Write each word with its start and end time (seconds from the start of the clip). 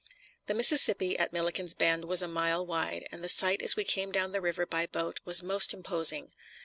The 0.47 0.55
Mississippi 0.55 1.15
at 1.19 1.31
Milliken's 1.31 1.75
Bend 1.75 2.05
was 2.05 2.23
a 2.23 2.27
mile 2.27 2.65
wide, 2.65 3.05
and 3.11 3.23
the 3.23 3.29
sight 3.29 3.61
as 3.61 3.75
we 3.75 3.83
came 3.83 4.11
down 4.11 4.31
the 4.31 4.41
river 4.41 4.65
by 4.65 4.87
boat 4.87 5.19
was 5.25 5.43
most 5.43 5.75
imposing. 5.75 6.31